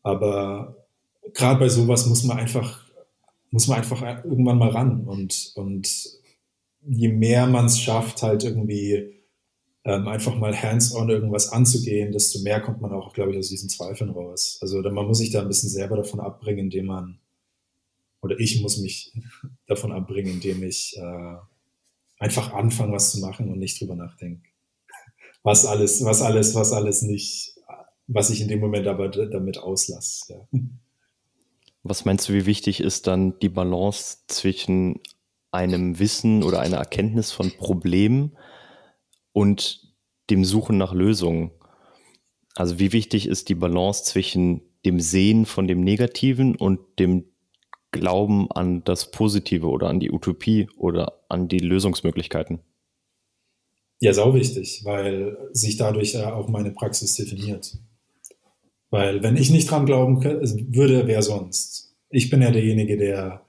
[0.04, 0.88] Aber
[1.34, 2.86] gerade bei sowas muss man einfach,
[3.52, 5.06] muss man einfach irgendwann mal ran.
[5.06, 5.90] Und, und
[6.82, 9.18] je mehr man es schafft, halt irgendwie
[9.84, 13.70] ähm, einfach mal hands-on irgendwas anzugehen, desto mehr kommt man auch, glaube ich, aus diesen
[13.70, 14.58] Zweifeln raus.
[14.62, 17.20] Also man muss sich da ein bisschen selber davon abbringen, indem man,
[18.22, 19.14] oder ich muss mich
[19.66, 21.36] davon abbringen, indem ich äh,
[22.20, 24.44] einfach anfangen, was zu machen und nicht drüber nachdenken.
[25.44, 27.56] Was alles, was alles, was alles nicht,
[28.08, 30.34] was ich in dem Moment aber damit auslasse.
[30.52, 30.60] Ja.
[31.90, 35.00] Was meinst du, wie wichtig ist dann die Balance zwischen
[35.52, 38.38] einem Wissen oder einer Erkenntnis von Problemen
[39.32, 39.94] und
[40.30, 41.52] dem Suchen nach Lösungen?
[42.56, 47.24] Also wie wichtig ist die Balance zwischen dem Sehen von dem Negativen und dem
[47.92, 52.60] Glauben an das Positive oder an die Utopie oder an die Lösungsmöglichkeiten?
[54.02, 57.78] Ja, sau wichtig, weil sich dadurch ja auch meine Praxis definiert.
[58.90, 61.96] Weil wenn ich nicht dran glauben würde, wer sonst?
[62.10, 63.46] Ich bin ja derjenige, der,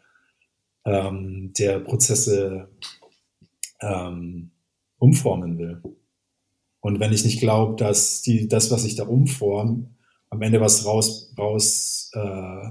[0.85, 2.69] ähm, der Prozesse
[3.81, 4.51] ähm,
[4.99, 5.83] umformen will.
[6.81, 9.91] Und wenn ich nicht glaube, dass die, das, was ich da umforme,
[10.31, 12.71] am Ende was raus, raus äh,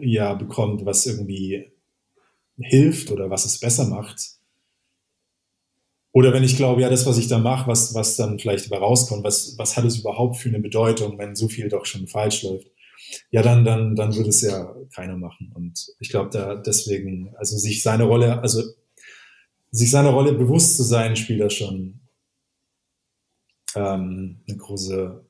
[0.00, 1.72] ja bekommt, was irgendwie
[2.58, 4.35] hilft oder was es besser macht.
[6.16, 8.78] Oder wenn ich glaube, ja, das, was ich da mache, was, was dann vielleicht dabei
[8.82, 12.42] rauskommt, was, was hat es überhaupt für eine Bedeutung, wenn so viel doch schon falsch
[12.42, 12.68] läuft?
[13.30, 15.52] Ja, dann, dann, dann würde es ja keiner machen.
[15.54, 18.62] Und ich glaube, da deswegen, also sich seine Rolle, also
[19.70, 22.00] sich seiner Rolle bewusst zu sein, spielt da schon
[23.74, 25.22] ähm, eine große,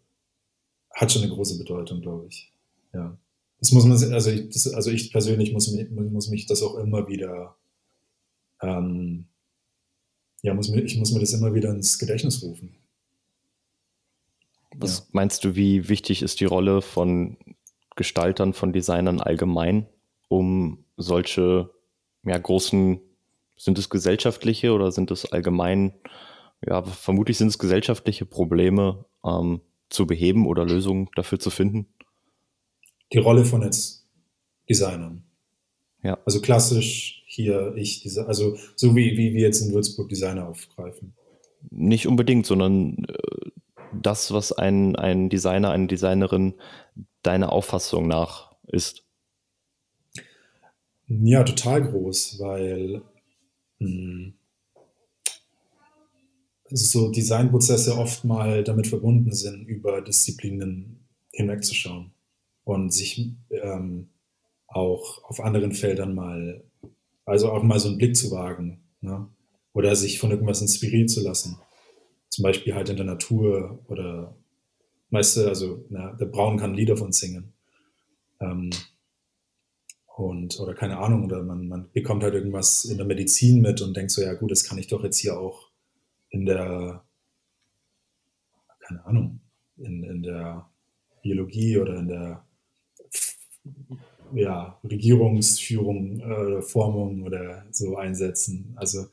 [0.95, 2.53] hat schon eine große Bedeutung, glaube ich.
[2.95, 3.19] Ja.
[3.59, 7.09] Das muss man, also ich, das, also ich persönlich muss, muss mich das auch immer
[7.09, 7.57] wieder,
[8.63, 9.27] ähm,
[10.43, 12.77] ja, muss mir, ich muss mir das immer wieder ins Gedächtnis rufen.
[14.75, 15.05] Was ja.
[15.13, 17.37] meinst du, wie wichtig ist die Rolle von
[17.97, 19.87] Gestaltern, von Designern allgemein,
[20.29, 21.71] um solche
[22.25, 23.01] ja, großen,
[23.57, 25.95] sind es gesellschaftliche oder sind es allgemein,
[26.67, 31.87] ja, vermutlich sind es gesellschaftliche Probleme ähm, zu beheben oder Lösungen dafür zu finden?
[33.13, 34.07] Die Rolle von jetzt
[34.69, 35.25] Designern.
[36.03, 36.19] Ja.
[36.25, 41.15] Also klassisch hier ich, diese, also so wie, wie wir jetzt in Würzburg Designer aufgreifen.
[41.71, 43.51] Nicht unbedingt, sondern äh,
[43.93, 46.55] das, was ein, ein Designer, eine Designerin
[47.23, 49.05] deiner Auffassung nach ist?
[51.09, 53.03] Ja, total groß, weil
[53.79, 54.35] mh, hm,
[56.71, 62.11] so Designprozesse oft mal damit verbunden sind, über Disziplinen hinwegzuschauen
[62.65, 64.09] und sich ähm,
[64.67, 66.65] auch auf anderen Feldern mal,
[67.27, 69.29] also auch mal so einen Blick zu wagen ne?
[69.75, 71.59] oder sich von irgendwas inspirieren zu lassen
[72.37, 74.37] zum Beispiel halt in der Natur oder
[75.11, 77.55] weißt du, also na, der Braun kann Lieder von singen.
[78.41, 78.69] Ähm,
[80.17, 83.97] und, oder keine Ahnung, oder man, man bekommt halt irgendwas in der Medizin mit und
[83.97, 85.71] denkt so, ja gut, das kann ich doch jetzt hier auch
[86.29, 87.05] in der,
[88.81, 89.41] keine Ahnung,
[89.79, 90.69] in, in der
[91.23, 92.47] Biologie oder in der
[94.35, 98.73] ja, Regierungsführung äh, Formung oder so einsetzen.
[98.77, 99.07] Also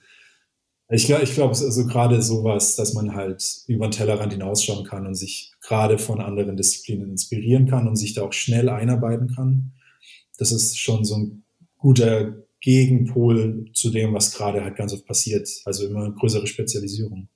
[0.90, 5.08] ich glaube, ich glaube, also gerade sowas, dass man halt über den Tellerrand hinausschauen kann
[5.08, 9.72] und sich gerade von anderen Disziplinen inspirieren kann und sich da auch schnell einarbeiten kann.
[10.38, 11.44] Das ist schon so ein
[11.78, 15.50] guter Gegenpol zu dem, was gerade halt ganz oft passiert.
[15.66, 17.28] Also immer größere Spezialisierung.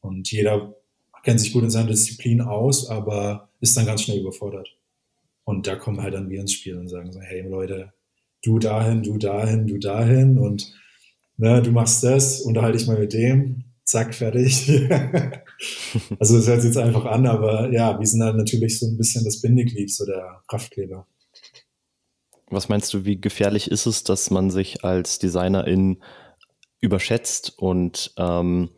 [0.00, 0.74] Und jeder
[1.22, 4.76] kennt sich gut in seiner Disziplin aus, aber ist dann ganz schnell überfordert.
[5.44, 7.92] Und da kommen halt dann wir ins Spiel und sagen so, hey Leute,
[8.42, 10.72] du dahin, du dahin, du dahin und
[11.36, 14.68] ne, du machst das, unterhalte ich mal mit dem, zack, fertig.
[16.18, 18.96] also das hört sich jetzt einfach an, aber ja, wir sind dann natürlich so ein
[18.96, 21.06] bisschen das Bindeglied, so der Kraftkleber.
[22.48, 26.02] Was meinst du, wie gefährlich ist es, dass man sich als Designerin
[26.80, 28.70] überschätzt und ähm,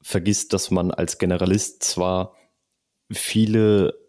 [0.00, 2.34] vergisst, dass man als Generalist zwar
[3.10, 4.05] viele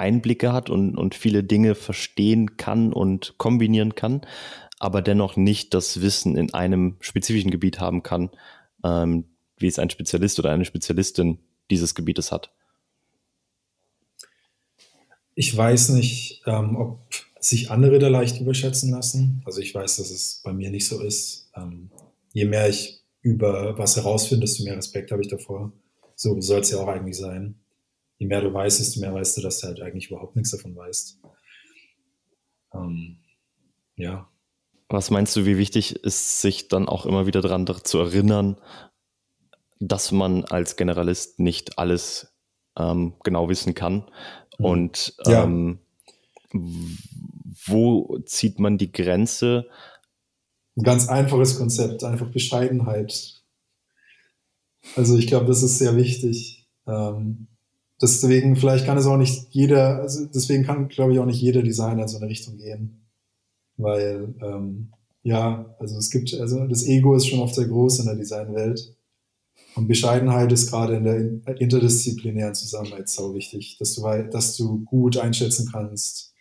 [0.00, 4.22] Einblicke hat und, und viele Dinge verstehen kann und kombinieren kann,
[4.78, 8.30] aber dennoch nicht das Wissen in einem spezifischen Gebiet haben kann,
[8.82, 9.26] ähm,
[9.58, 11.38] wie es ein Spezialist oder eine Spezialistin
[11.70, 12.50] dieses Gebietes hat.
[15.34, 16.98] Ich weiß nicht, ähm, ob
[17.38, 19.42] sich andere da leicht überschätzen lassen.
[19.44, 21.50] Also ich weiß, dass es bei mir nicht so ist.
[21.56, 21.90] Ähm,
[22.32, 25.72] je mehr ich über was herausfinde, desto mehr Respekt habe ich davor.
[26.14, 27.54] So soll es ja auch eigentlich sein.
[28.20, 30.76] Je mehr du weißt, desto mehr weißt du, dass du halt eigentlich überhaupt nichts davon
[30.76, 31.18] weißt.
[32.74, 33.18] Ähm,
[33.96, 34.30] ja,
[34.90, 38.56] was meinst du, wie wichtig ist, sich dann auch immer wieder daran zu erinnern,
[39.78, 42.34] dass man als Generalist nicht alles
[42.76, 44.10] ähm, genau wissen kann?
[44.58, 44.64] Mhm.
[44.64, 45.78] Und ähm,
[46.52, 46.60] ja.
[47.66, 49.68] wo zieht man die Grenze?
[50.76, 53.44] Ein ganz einfaches Konzept, einfach Bescheidenheit.
[54.96, 56.68] Also ich glaube, das ist sehr wichtig.
[56.88, 57.46] Ähm,
[58.00, 61.62] deswegen, vielleicht kann es auch nicht jeder, also deswegen kann, glaube ich, auch nicht jeder
[61.62, 63.00] Designer in so eine Richtung gehen
[63.82, 68.06] weil ähm, ja, also es gibt, also das Ego ist schon oft sehr groß in
[68.06, 68.96] der Designwelt.
[69.76, 75.16] Und Bescheidenheit ist gerade in der interdisziplinären Zusammenarbeit sau wichtig, dass du, dass du gut
[75.16, 76.34] einschätzen kannst,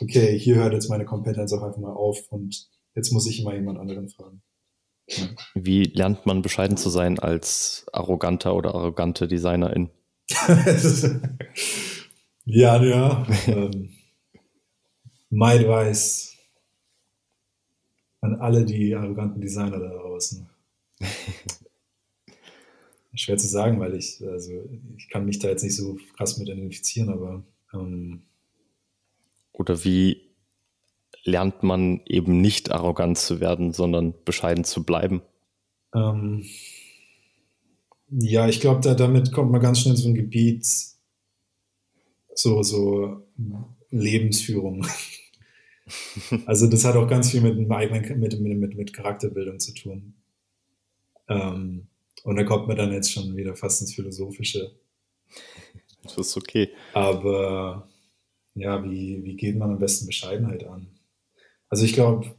[0.00, 3.54] okay, hier hört jetzt meine Kompetenz auch einfach mal auf und jetzt muss ich immer
[3.54, 4.42] jemand anderen fragen.
[5.54, 9.90] Wie lernt man bescheiden zu sein als arroganter oder arrogante Designerin?
[12.44, 13.26] ja, ja.
[13.46, 13.90] ähm,
[15.30, 16.36] my advice
[18.20, 20.48] an alle die arroganten Designer da draußen.
[23.14, 24.52] Schwer zu sagen, weil ich, also
[24.96, 28.22] ich kann mich da jetzt nicht so krass mit identifizieren, aber ähm,
[29.52, 30.28] oder wie
[31.24, 35.22] lernt man eben nicht arrogant zu werden, sondern bescheiden zu bleiben?
[35.94, 36.44] Ähm,
[38.10, 40.66] ja, ich glaube, da, damit kommt man ganz schnell in so ein Gebiet,
[42.34, 43.26] so, so
[43.90, 44.86] Lebensführung.
[46.44, 50.12] Also das hat auch ganz viel mit, mit, mit, mit Charakterbildung zu tun.
[51.28, 51.86] Ähm,
[52.24, 54.72] und da kommt man dann jetzt schon wieder fast ins Philosophische.
[56.02, 56.68] Das ist okay.
[56.92, 57.88] Aber
[58.54, 60.88] ja, wie, wie geht man am besten Bescheidenheit an?
[61.70, 62.34] Also ich glaube,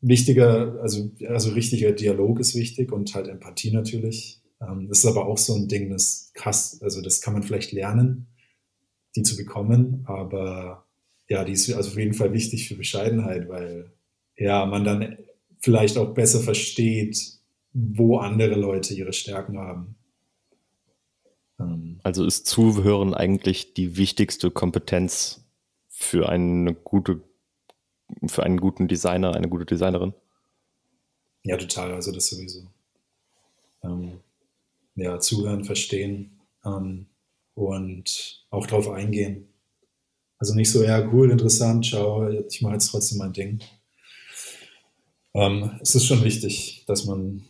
[0.00, 4.42] wichtiger, also, also richtiger Dialog ist wichtig und halt Empathie natürlich.
[4.60, 7.72] Ähm, das ist aber auch so ein Ding, das krass, also das kann man vielleicht
[7.72, 8.26] lernen,
[9.14, 10.86] die zu bekommen, aber
[11.28, 13.92] ja, die ist also auf jeden Fall wichtig für Bescheidenheit, weil
[14.36, 15.18] ja, man dann
[15.60, 17.40] vielleicht auch besser versteht,
[17.72, 19.96] wo andere Leute ihre Stärken haben.
[21.58, 22.00] Ähm.
[22.02, 25.44] Also ist Zuhören eigentlich die wichtigste Kompetenz
[25.88, 27.22] für eine gute,
[28.26, 30.14] für einen guten Designer, eine gute Designerin?
[31.42, 31.94] Ja, total.
[31.94, 32.66] Also das sowieso.
[33.82, 34.20] Ähm,
[34.96, 37.06] ja, zuhören, verstehen ähm,
[37.54, 39.48] und auch darauf eingehen.
[40.38, 43.60] Also nicht so, ja, cool, interessant, schau, ich mache jetzt trotzdem mein Ding.
[45.34, 47.44] Ähm, es ist schon wichtig, dass man,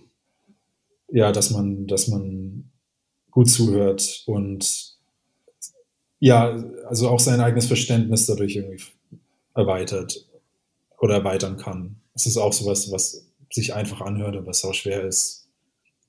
[1.09, 2.71] ja, dass man, dass man
[3.31, 4.97] gut zuhört und
[6.19, 6.57] ja,
[6.87, 8.83] also auch sein eigenes Verständnis dadurch irgendwie
[9.55, 10.27] erweitert
[10.99, 12.01] oder erweitern kann.
[12.15, 15.46] Es ist auch sowas, was sich einfach anhört, aber es auch schwer ist,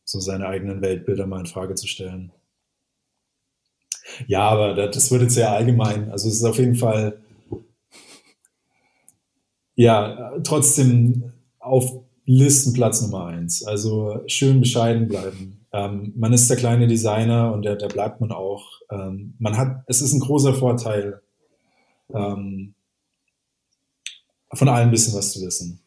[0.08, 2.32] so seine eigenen Weltbilder mal in Frage zu stellen.
[4.26, 6.10] Ja, aber das wird jetzt sehr allgemein.
[6.10, 7.22] Also es ist auf jeden Fall,
[9.76, 11.92] ja, trotzdem auf
[12.26, 13.64] Listenplatz Nummer eins.
[13.64, 15.66] Also schön bescheiden bleiben.
[15.74, 18.80] Ähm, man ist der kleine Designer und der, der bleibt man auch.
[18.90, 21.22] Ähm, man hat, es ist ein großer Vorteil,
[22.14, 22.76] ähm,
[24.54, 25.82] von allem ein bisschen was zu wissen.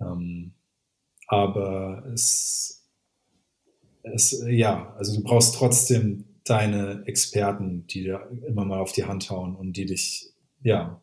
[0.00, 0.54] Ähm,
[1.28, 2.79] aber es,
[4.02, 9.30] es, ja, also du brauchst trotzdem deine Experten, die dir immer mal auf die Hand
[9.30, 10.30] hauen und die dich,
[10.62, 11.00] ja,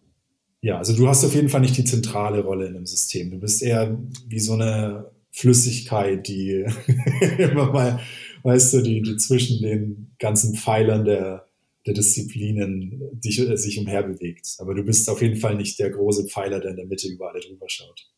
[0.61, 3.31] ja, also du hast auf jeden Fall nicht die zentrale Rolle in dem System.
[3.31, 6.65] Du bist eher wie so eine Flüssigkeit, die
[7.37, 7.99] immer mal,
[8.43, 11.47] weißt du, die, die zwischen den ganzen Pfeilern der,
[11.85, 14.55] der Disziplinen dich, äh, sich umherbewegt.
[14.57, 17.39] Aber du bist auf jeden Fall nicht der große Pfeiler, der in der Mitte überall
[17.39, 18.11] drüber schaut.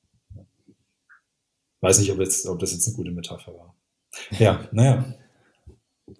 [1.81, 3.78] Weiß nicht, ob, jetzt, ob das jetzt eine gute Metapher war.
[4.37, 5.05] Ja, naja.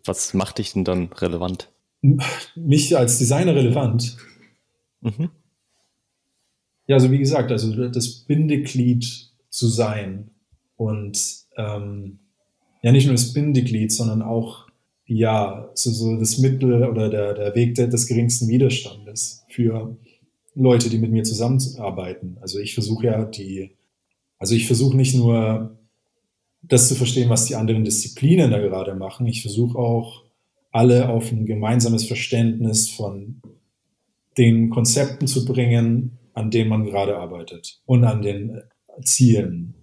[0.05, 1.71] Was macht dich denn dann relevant?
[2.55, 4.17] Mich als Designer relevant?
[5.01, 5.29] Mhm.
[6.87, 10.31] Ja, also wie gesagt, also das Bindeglied zu sein
[10.75, 11.19] und
[11.57, 12.19] ähm,
[12.81, 14.67] ja nicht nur das Bindeglied, sondern auch
[15.05, 19.97] ja so, so das Mittel oder der, der Weg des geringsten Widerstandes für
[20.55, 22.37] Leute, die mit mir zusammenarbeiten.
[22.41, 23.71] Also ich versuche ja die,
[24.37, 25.78] also ich versuche nicht nur
[26.61, 29.27] das zu verstehen, was die anderen Disziplinen da gerade machen.
[29.27, 30.23] Ich versuche auch
[30.71, 33.41] alle auf ein gemeinsames Verständnis von
[34.37, 38.61] den Konzepten zu bringen, an denen man gerade arbeitet und an den
[39.03, 39.73] Zielen.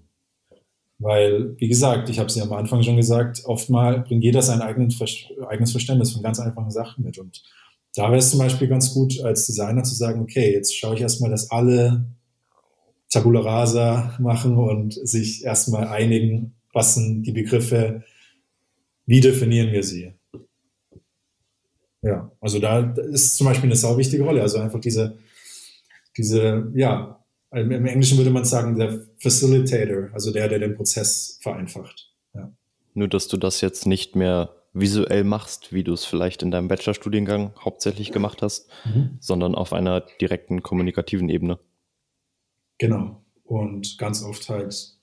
[0.98, 4.62] Weil, wie gesagt, ich habe es ja am Anfang schon gesagt, oftmal bringt jeder sein
[4.62, 7.18] eigenes Verständnis von ganz einfachen Sachen mit.
[7.18, 7.42] Und
[7.94, 11.02] da wäre es zum Beispiel ganz gut, als Designer zu sagen, okay, jetzt schaue ich
[11.02, 12.06] erstmal, dass alle
[13.10, 18.04] Tabula Rasa machen und sich erstmal einigen, was sind die Begriffe,
[19.06, 20.12] wie definieren wir sie.
[22.02, 24.42] Ja, also da ist zum Beispiel eine sau wichtige Rolle.
[24.42, 25.18] Also einfach diese,
[26.18, 32.12] diese, ja, im Englischen würde man sagen, der Facilitator, also der, der den Prozess vereinfacht.
[32.34, 32.52] Ja.
[32.92, 36.68] Nur, dass du das jetzt nicht mehr visuell machst, wie du es vielleicht in deinem
[36.68, 39.16] Bachelorstudiengang hauptsächlich gemacht hast, mhm.
[39.20, 41.58] sondern auf einer direkten kommunikativen Ebene.
[42.76, 43.24] Genau.
[43.44, 44.95] Und ganz oft halt,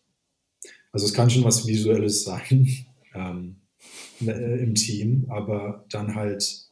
[0.94, 2.70] also es kann schon was Visuelles sein
[3.16, 3.58] ähm,
[4.22, 6.70] äh, im Team, aber dann halt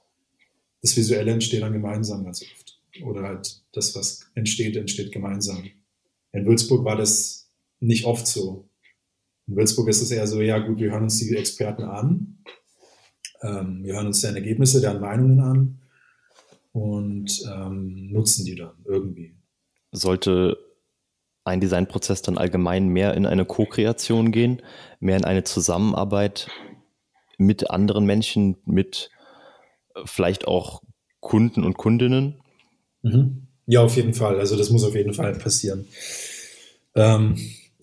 [0.82, 5.64] das Visuelle entsteht dann gemeinsam ganz oft oder halt das, was entsteht, entsteht gemeinsam.
[6.34, 8.70] In Würzburg war das nicht oft so.
[9.48, 12.38] In Würzburg ist es eher so, ja gut, wir hören uns die Experten an,
[13.42, 15.82] ähm, wir hören uns deren Ergebnisse, deren Meinungen an
[16.74, 19.36] und ähm, nutzen die dann irgendwie.
[19.92, 20.58] Sollte
[21.52, 24.62] ein Designprozess dann allgemein mehr in eine Co-Kreation gehen,
[25.00, 26.50] mehr in eine Zusammenarbeit
[27.38, 29.10] mit anderen Menschen, mit
[29.96, 30.82] äh, vielleicht auch
[31.20, 32.42] Kunden und Kundinnen?
[33.04, 33.48] Mhm.
[33.68, 34.40] Ja, auf jeden Fall.
[34.40, 35.88] Also das muss auf jeden Fall passieren.
[36.96, 37.38] Ähm,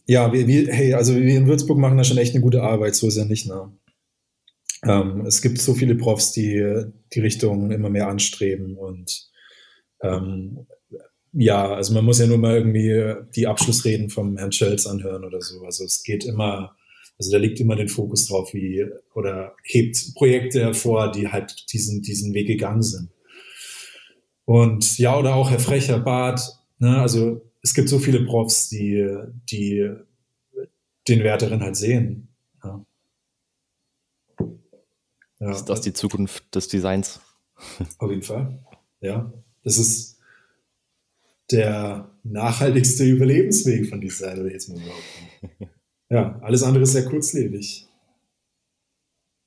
[0.07, 2.95] ja, wir, wir, hey, also wir in Würzburg machen da schon echt eine gute Arbeit,
[2.95, 3.47] so ist ja nicht.
[3.47, 3.73] Ne?
[4.85, 9.29] Ähm, es gibt so viele Profs, die die Richtung immer mehr anstreben und
[10.03, 10.67] ähm,
[11.33, 15.41] ja, also man muss ja nur mal irgendwie die Abschlussreden vom Herrn Schelz anhören oder
[15.41, 15.63] so.
[15.65, 16.77] Also es geht immer,
[17.19, 22.03] also da liegt immer den Fokus drauf, wie oder hebt Projekte hervor, die halt diesen,
[22.03, 23.11] diesen Weg gegangen sind.
[24.45, 26.41] Und ja, oder auch Herr Frecher, Bart,
[26.79, 29.07] ne, also es gibt so viele Profs, die,
[29.51, 29.91] die
[31.07, 32.29] den Wert darin halt sehen.
[32.63, 32.87] Ja.
[35.41, 35.51] Ja.
[35.51, 37.21] Ist das die Zukunft des Designs?
[37.99, 38.59] Auf jeden Fall.
[39.01, 39.33] Ja.
[39.65, 40.18] Das ist,
[41.51, 45.71] der nachhaltigste Überlebensweg von Design, würde ich jetzt mal behaupten.
[46.11, 47.87] Ja, alles andere ist sehr kurzlebig.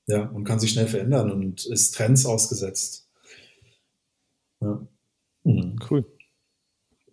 [0.07, 3.09] Ja, und kann sich schnell verändern und ist Trends ausgesetzt.
[4.61, 4.87] Ja.
[5.43, 5.79] Mhm.
[5.89, 6.05] Cool.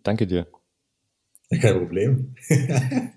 [0.03, 0.47] Danke dir.
[1.49, 2.35] Kein Problem.